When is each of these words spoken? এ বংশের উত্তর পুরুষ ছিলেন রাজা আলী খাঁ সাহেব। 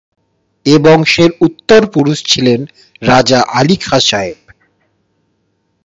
এ 0.65 0.75
বংশের 0.79 1.31
উত্তর 1.41 1.81
পুরুষ 1.93 2.17
ছিলেন 2.23 2.59
রাজা 3.01 3.39
আলী 3.53 3.75
খাঁ 3.75 3.99
সাহেব। 3.99 4.39